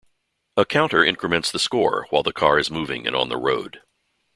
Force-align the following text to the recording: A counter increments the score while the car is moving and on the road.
A 0.57 0.65
counter 0.65 1.03
increments 1.05 1.51
the 1.51 1.59
score 1.59 2.07
while 2.09 2.23
the 2.23 2.33
car 2.33 2.57
is 2.57 2.71
moving 2.71 3.05
and 3.05 3.15
on 3.15 3.29
the 3.29 3.37
road. 3.37 3.83